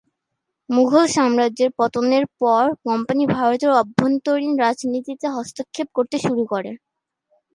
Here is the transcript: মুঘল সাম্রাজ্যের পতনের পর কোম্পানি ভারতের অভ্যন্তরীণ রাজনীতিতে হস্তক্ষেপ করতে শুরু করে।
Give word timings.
মুঘল 0.69 1.05
সাম্রাজ্যের 1.15 1.69
পতনের 1.79 2.25
পর 2.39 2.63
কোম্পানি 2.85 3.23
ভারতের 3.35 3.71
অভ্যন্তরীণ 3.81 4.53
রাজনীতিতে 4.63 5.27
হস্তক্ষেপ 5.35 5.87
করতে 5.97 6.17
শুরু 6.25 6.43
করে। 6.51 6.71